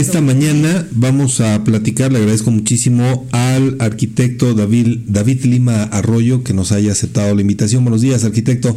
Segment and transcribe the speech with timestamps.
[0.00, 6.54] esta mañana vamos a platicar, le agradezco muchísimo al arquitecto David, David Lima Arroyo que
[6.54, 7.84] nos haya aceptado la invitación.
[7.84, 8.74] Buenos días, arquitecto.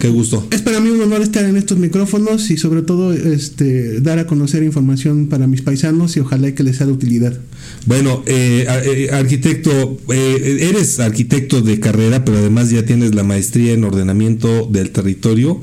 [0.00, 0.44] Qué gusto.
[0.50, 4.26] Es para mí un honor estar en estos micrófonos y sobre todo este, dar a
[4.26, 7.38] conocer información para mis paisanos y ojalá que les sea de utilidad.
[7.86, 13.72] Bueno, eh, eh, arquitecto, eh, eres arquitecto de carrera, pero además ya tienes la maestría
[13.72, 15.60] en ordenamiento del territorio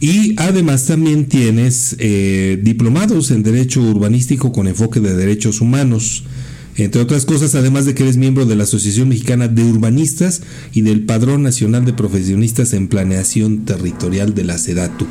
[0.00, 6.24] y además también tienes diplomados en Derecho Urbanístico con enfoque de derechos humanos.
[6.78, 10.42] Entre otras cosas, además de que eres miembro de la Asociación Mexicana de Urbanistas
[10.74, 15.06] y del Padrón Nacional de Profesionistas en Planeación Territorial de la SEDATU.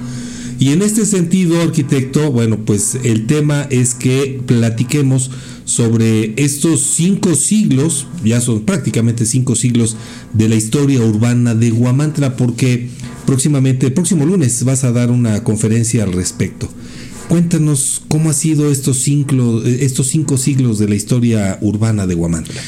[0.60, 5.32] Y en este sentido, arquitecto, bueno, pues el tema es que platiquemos
[5.66, 9.98] sobre estos cinco siglos, ya son prácticamente cinco siglos
[10.34, 12.90] de la historia urbana de Guamantla, porque
[13.26, 16.70] próximamente, el próximo lunes vas a dar una conferencia al respecto.
[17.28, 22.62] Cuéntanos cómo ha sido estos cinco, estos cinco siglos de la historia urbana de Guamantla.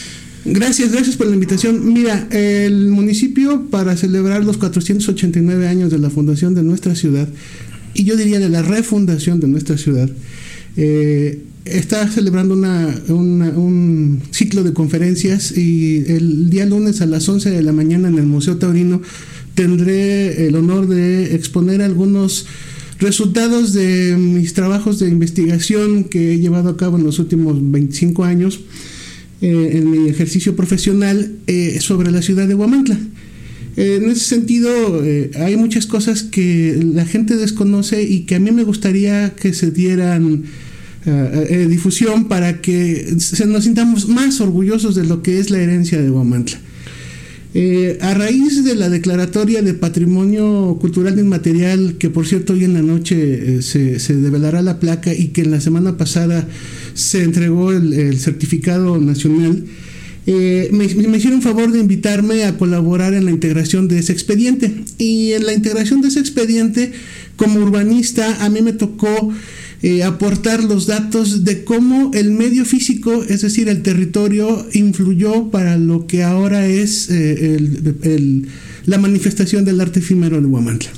[0.46, 1.94] Gracias, gracias por la invitación.
[1.94, 7.28] Mira, el municipio para celebrar los 489 años de la fundación de nuestra ciudad,
[7.98, 10.10] y yo diría de la refundación de nuestra ciudad,
[10.78, 17.62] eh, está celebrando un ciclo de conferencias y el día lunes a las 11 de
[17.62, 19.02] la mañana en el Museo Taurino
[19.54, 22.46] tendré el honor de exponer algunos
[23.00, 28.24] Resultados de mis trabajos de investigación que he llevado a cabo en los últimos 25
[28.24, 28.62] años
[29.40, 32.98] eh, en mi ejercicio profesional eh, sobre la ciudad de Huamantla.
[33.78, 35.04] Eh, en ese sentido,
[35.40, 39.72] hay muchas cosas que la gente desconoce y que a mí me gustaría que se
[39.72, 40.44] dieran
[41.70, 46.12] difusión para que se nos sintamos más orgullosos de lo que es la herencia de
[46.12, 46.60] Huamantla.
[47.60, 52.74] Eh, a raíz de la declaratoria de patrimonio cultural inmaterial, que por cierto hoy en
[52.74, 56.48] la noche eh, se, develará la placa y que en la semana pasada
[56.94, 59.64] se entregó el, certificado nacional,
[60.30, 64.84] eh, me, me, hicieron favor de invitarme a colaborar en la integración de ese expediente.
[64.98, 66.92] Y en la integración de ese expediente,
[67.38, 69.34] como urbanista, a mí me tocó
[69.84, 75.78] eh, aportar los datos de cómo el medio físico, es decir, el territorio, influyó para
[75.78, 77.58] lo que ahora es eh,
[78.86, 80.92] la manifestación del arte efímero de Huamantla.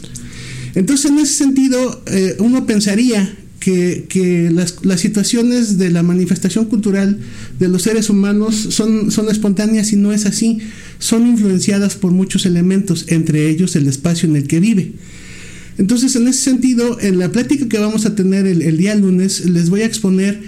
[0.73, 2.03] Entonces, en ese sentido,
[2.39, 7.19] uno pensaría que, las, situaciones de la manifestación cultural
[7.59, 10.59] de los seres humanos son, son espontáneas y no es así.
[10.97, 14.93] Son influenciadas por muchos elementos, entre ellos el espacio en el que vive.
[15.77, 19.69] Entonces, en ese sentido, en la plática que vamos a tener el, día lunes, les
[19.69, 20.41] voy a exponer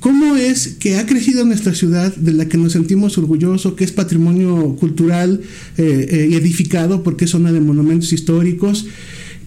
[0.00, 3.92] cómo es que ha crecido nuestra ciudad, de la que nos sentimos orgullosos, que es
[3.92, 5.40] patrimonio cultural
[5.78, 8.86] eh, eh, y edificado porque es zona de monumentos históricos.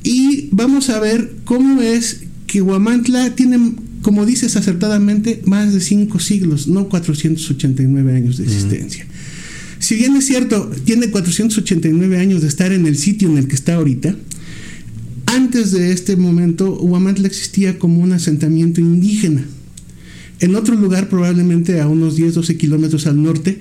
[0.03, 6.17] Y vamos a ver cómo es que Huamantla tiene, como dices acertadamente, más de cinco
[6.17, 9.05] siglos, no 489 años de existencia.
[9.77, 13.53] Si bien es cierto, tiene 489 años de estar en el sitio en el que
[13.53, 14.15] está ahorita,
[15.27, 19.45] antes de este momento, Huamantla existía como un asentamiento indígena.
[20.39, 23.59] En otro lugar, probablemente a unos 10, 12 kilómetros al norte,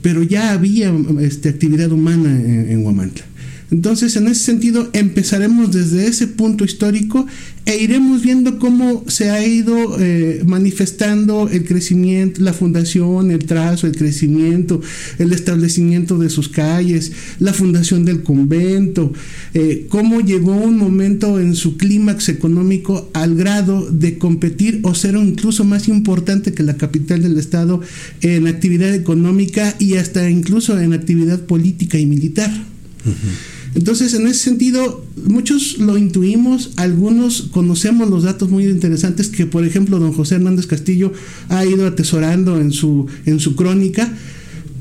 [0.00, 3.24] pero ya había este, actividad humana en, en Huamantla.
[3.70, 7.26] Entonces, en ese sentido, empezaremos desde ese punto histórico
[7.66, 13.86] e iremos viendo cómo se ha ido eh, manifestando el crecimiento, la fundación, el trazo,
[13.86, 14.80] el crecimiento,
[15.18, 19.12] el establecimiento de sus calles, la fundación del convento,
[19.52, 25.16] eh, cómo llegó un momento en su clímax económico al grado de competir o ser
[25.16, 27.82] incluso más importante que la capital del estado
[28.22, 32.50] en actividad económica y hasta incluso en actividad política y militar.
[33.74, 39.64] Entonces, en ese sentido, muchos lo intuimos, algunos conocemos los datos muy interesantes que, por
[39.64, 41.12] ejemplo, don José Hernández Castillo
[41.48, 44.12] ha ido atesorando en su, en su crónica.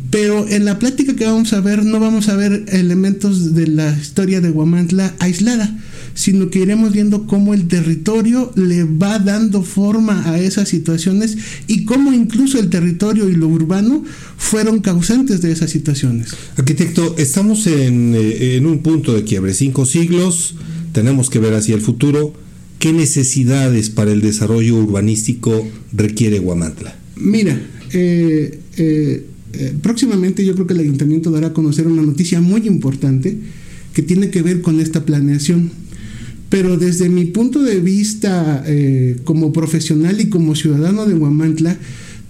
[0.09, 3.91] Pero en la plática que vamos a ver no vamos a ver elementos de la
[3.91, 5.77] historia de Guamantla aislada,
[6.17, 11.85] sino que iremos viendo cómo el territorio le va dando forma a esas situaciones y
[11.85, 14.03] cómo incluso el territorio y lo urbano
[14.35, 16.29] fueron causantes de esas situaciones.
[16.57, 20.55] Arquitecto, estamos en, eh, en un punto de quiebre, cinco siglos,
[20.91, 22.33] tenemos que ver hacia el futuro.
[22.79, 26.97] ¿Qué necesidades para el desarrollo urbanístico requiere Guamantla?
[27.15, 27.61] Mira,
[27.93, 29.23] eh, eh,
[29.83, 33.37] próximamente yo creo que el ayuntamiento dará a conocer una noticia muy importante
[33.93, 35.71] que tiene que ver con esta planeación
[36.49, 41.77] pero desde mi punto de vista eh, como profesional y como ciudadano de Huamantla,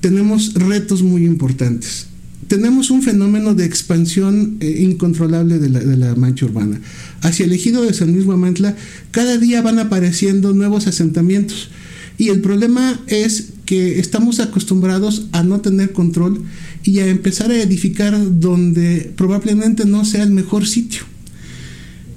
[0.02, 2.08] tenemos retos muy importantes.
[2.48, 6.80] Tenemos un fenómeno de expansión eh, incontrolable de la, de la, mancha urbana.
[7.22, 8.76] Hacia el ejido de San Luis Huamantla,
[9.12, 11.70] cada día van apareciendo nuevos asentamientos.
[12.18, 16.44] Y el problema es que estamos acostumbrados a no tener control
[16.84, 21.02] y a empezar a edificar donde probablemente no sea el mejor sitio.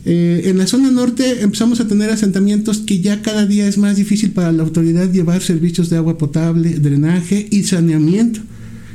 [0.06, 3.96] Eh, en la zona norte empezamos a tener asentamientos que ya cada día es más
[3.96, 8.40] difícil para la autoridad llevar servicios de agua potable, drenaje y saneamiento.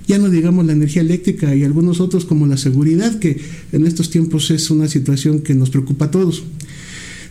[0.08, 3.40] Ya no digamos la energía eléctrica y algunos otros como la seguridad, que
[3.72, 6.44] en estos tiempos es una situación que nos preocupa a todos.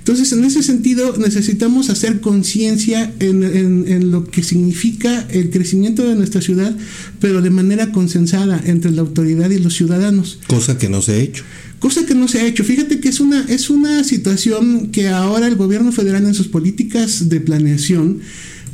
[0.05, 6.43] Entonces, en ese sentido, necesitamos hacer conciencia en, lo que significa el crecimiento de nuestra
[6.43, 6.77] ciudad,
[7.21, 10.41] pero de manera consensada entre la autoridad y los ciudadanos.
[10.47, 11.45] Cosa que no se ha hecho.
[11.85, 12.65] Cosa que no se ha hecho.
[12.65, 17.29] Fíjate que es una, es una situación que ahora el gobierno federal en sus políticas
[17.29, 18.21] de planeación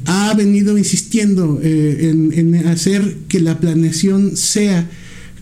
[0.05, 4.89] ha venido insistiendo eh, en, hacer que la planeación sea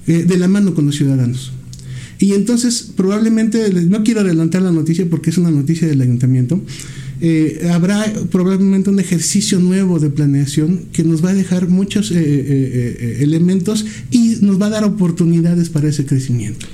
[0.07, 1.53] eh, de la mano con los ciudadanos.
[2.19, 6.63] Y entonces probablemente, no quiero adelantar la noticia porque es una noticia del ayuntamiento,
[7.21, 13.85] eh, habrá probablemente un ejercicio nuevo de planeación que nos va a dejar muchos elementos
[14.11, 16.67] y nos va a dar oportunidades para ese crecimiento.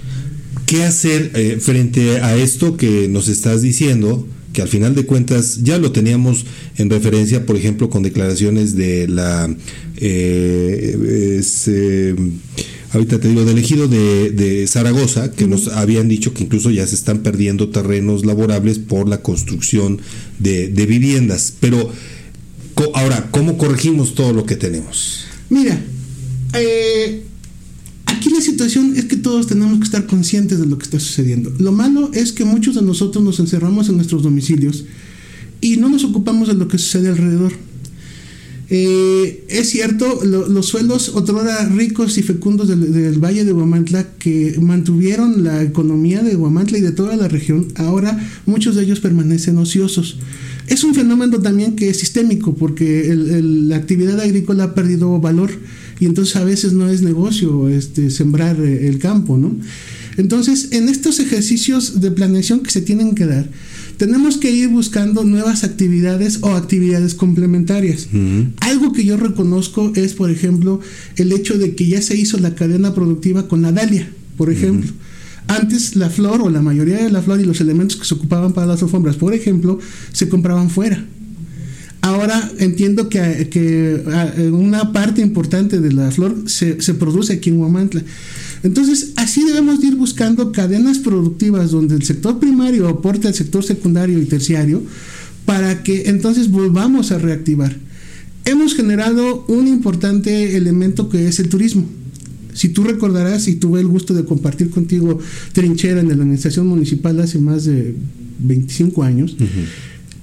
[0.75, 4.27] ¿Qué hacer frente a esto que nos estás diciendo?
[4.53, 6.47] que al final de cuentas ya lo teníamos
[6.79, 9.55] en referencia, por ejemplo, con declaraciones de la
[12.93, 16.97] ahorita te digo, del ejido de, Zaragoza, que nos habían dicho que incluso ya se
[16.97, 20.01] están perdiendo terrenos laborables por la construcción
[20.41, 21.53] de, viviendas.
[21.61, 21.89] Pero
[22.95, 25.27] ahora, ¿cómo corregimos todo lo que tenemos?
[25.51, 25.81] Mira,
[26.53, 27.23] eh,
[28.45, 31.53] situación es que todos tenemos que estar conscientes de lo que está sucediendo.
[31.59, 34.85] Lo malo es que muchos de nosotros nos encerramos en nuestros domicilios
[35.61, 37.53] y no nos ocupamos de lo que sucede alrededor.
[38.71, 45.45] Eh, es cierto, los suelos otrora ricos y fecundos del, Valle de Huamantla que mantuvieron
[45.45, 50.19] la economía de Huamantla y de toda la región, ahora muchos de ellos permanecen ociosos.
[50.67, 55.51] Es un fenómeno también que es sistémico porque la actividad agrícola ha perdido valor
[56.01, 59.57] y entonces a veces no es negocio este, sembrar eh, el campo, ¿no?
[60.17, 63.49] Entonces, en estos ejercicios de planeación que se tienen que dar,
[63.97, 68.09] tenemos que ir buscando nuevas actividades o actividades complementarias.
[68.61, 70.81] Algo que yo reconozco es, por ejemplo,
[71.17, 74.91] el hecho de que ya se hizo la cadena productiva con la Dalia, por ejemplo.
[75.47, 78.53] Antes la flor o la mayoría de la flor y los elementos que se ocupaban
[78.53, 79.79] para las alfombras, por ejemplo,
[80.13, 81.05] se compraban fuera.
[82.05, 84.03] Ahora entiendo que,
[84.53, 88.03] una parte importante de la flor se, se produce aquí en Huamantla.
[88.63, 94.19] Entonces, así debemos ir buscando cadenas productivas donde el sector primario aporte al sector secundario
[94.19, 94.83] y terciario
[95.47, 97.75] para que entonces volvamos a reactivar.
[98.45, 101.89] Hemos generado un importante elemento que es el turismo.
[102.53, 105.19] Si tú recordarás y tuve el gusto de compartir contigo
[105.55, 107.95] trinchera en la administración municipal hace más de
[108.41, 109.37] 25 años,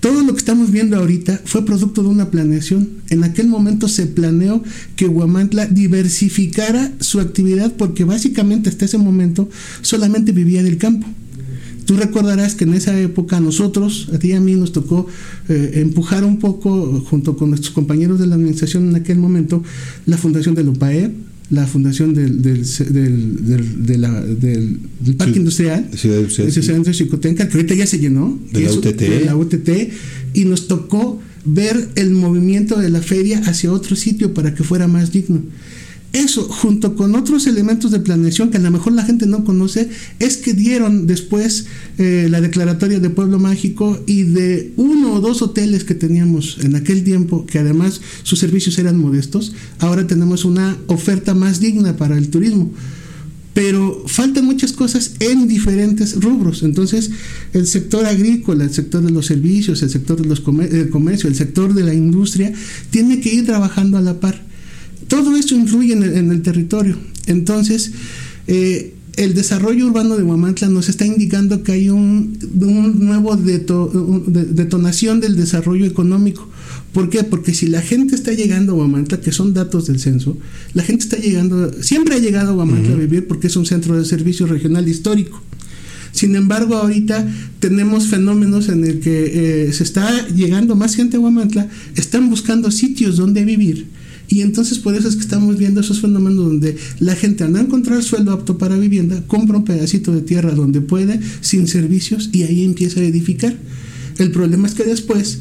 [0.01, 2.89] todo lo que estamos viendo ahorita fue producto de una planeación.
[3.09, 4.63] En aquel momento se planeó
[4.95, 9.47] que Huamantla diversificara su actividad porque básicamente hasta ese momento
[9.83, 11.05] solamente vivía del campo.
[11.85, 15.05] Tú recordarás que en esa época nosotros, a ti y a mí nos tocó
[15.49, 19.63] eh, empujar un poco, junto con nuestros compañeros de la administración en aquel momento,
[20.07, 21.11] la fundación de UPAE,
[21.51, 24.79] la fundación del, del, del, de la, del,
[25.17, 28.97] Parque Industrial, ese centro Chicotenca, que ahorita ya se llenó, de la, UTT.
[28.97, 29.69] de la UTT,
[30.33, 34.87] y nos tocó ver el movimiento de la feria hacia otro sitio para que fuera
[34.87, 35.41] más digno.
[36.13, 39.89] Eso, junto con otros elementos de planeación que a lo mejor la gente no conoce,
[40.19, 45.41] es que dieron después eh, la declaratoria de Pueblo Mágico y de uno o dos
[45.41, 50.77] hoteles que teníamos en aquel tiempo, que además sus servicios eran modestos, ahora tenemos una
[50.87, 52.71] oferta más digna para el turismo.
[53.53, 56.63] Pero faltan muchas cosas en diferentes rubros.
[56.63, 57.11] Entonces,
[57.53, 61.83] el sector agrícola, el sector de los servicios, el sector del comercio, el sector de
[61.83, 62.53] la industria,
[62.91, 64.50] tiene que ir trabajando a la par
[65.11, 66.97] todo esto influye en el, territorio.
[67.25, 67.91] Entonces,
[68.47, 75.35] eh, el desarrollo urbano de Huamantla nos está indicando que hay un, nuevo detonación del
[75.35, 76.47] desarrollo económico.
[76.93, 77.25] ¿Por qué?
[77.25, 80.37] Porque si la gente está llegando a Huamantla, que son datos del censo,
[80.73, 83.97] la gente está llegando, siempre ha llegado a Huamantla a vivir porque es un centro
[83.97, 85.43] de servicio regional histórico.
[86.13, 87.27] Sin embargo, ahorita
[87.59, 92.71] tenemos fenómenos en el que eh, se está llegando más gente a Huamantla, están buscando
[92.71, 93.87] sitios donde vivir
[94.31, 97.59] y entonces por eso es que estamos viendo esos fenómenos donde la gente al no
[97.59, 102.43] encontrar suelo apto para vivienda, compra un pedacito de tierra donde puede, sin servicios, y
[102.43, 103.53] ahí empieza a edificar.
[104.17, 105.39] El problema es que después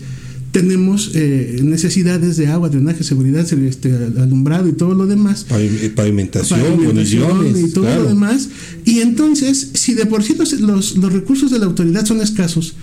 [0.50, 5.46] tenemos eh, necesidades de agua, drenaje, seguridad, este, alumbrado y todo lo demás.
[5.48, 8.48] Pavimentación, pavimentación y todo lo demás.
[8.84, 12.74] Y entonces, si de por sí los, los recursos de la autoridad son escasos,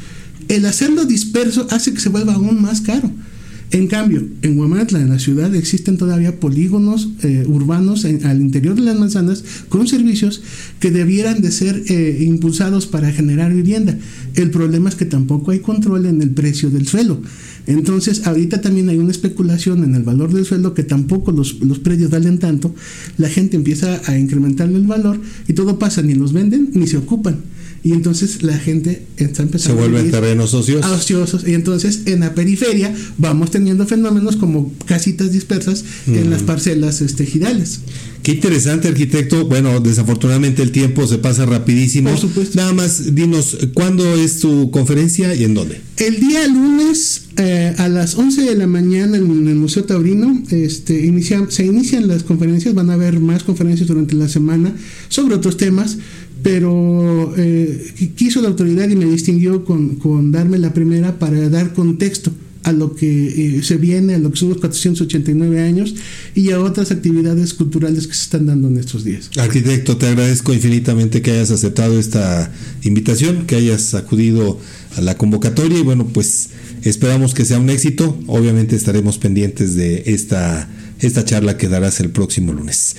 [0.47, 3.11] el hacerlo disperso hace que se vuelva aún más caro.
[3.71, 8.81] En cambio, en Huamantla, en la ciudad, existen todavía polígonos eh, urbanos al interior de
[8.81, 10.41] las manzanas con servicios
[10.79, 13.97] que debieran de ser eh, impulsados para generar vivienda.
[14.35, 17.21] El problema es que tampoco hay control en el precio del suelo.
[17.65, 21.79] Entonces, ahorita también hay una especulación en el valor del sueldo que tampoco los, los
[21.79, 22.73] predios valen tanto.
[23.17, 26.95] La gente empieza a incrementarle el valor y todo pasa, ni los venden ni se
[26.95, 27.41] ocupan
[27.87, 30.91] y entonces la gente está empezando se vuelven terrenos ociosos.
[30.91, 36.99] ociosos y entonces en la periferia vamos teniendo fenómenos como casitas dispersas en las parcelas
[36.99, 37.79] este, girales.
[38.23, 39.45] Qué interesante arquitecto.
[39.45, 42.09] Bueno, desafortunadamente el tiempo se pasa rapidísimo.
[42.09, 42.57] Por supuesto.
[42.57, 45.79] Nada más dinos cuándo es tu conferencia y en dónde.
[45.95, 51.05] El día lunes eh, a las 11 de la mañana en el Museo Taurino este,
[51.05, 54.75] inicia, se inician las conferencias, van a haber más conferencias durante la semana
[55.07, 55.97] sobre otros temas
[56.43, 62.31] pero eh, quiso la autoridad y me distinguió con, darme la primera para dar contexto
[62.63, 65.95] a lo que eh, se viene, a lo que son los 489 años
[66.35, 69.29] y a otras actividades culturales que se están dando en estos días.
[69.37, 72.51] Arquitecto, te agradezco infinitamente que hayas aceptado esta
[72.83, 74.59] invitación, que hayas acudido
[74.97, 76.49] a la convocatoria y bueno, pues
[76.83, 78.19] esperamos que sea un éxito.
[78.27, 82.95] Obviamente estaremos pendientes de esta, esta charla que darás el próximo lunes.